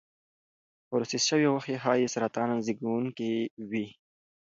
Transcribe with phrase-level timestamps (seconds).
[0.89, 3.31] پروسس شوې غوښې ښایي سرطان زېږونکي
[3.69, 3.87] وي.